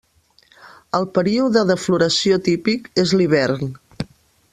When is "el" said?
0.99-1.03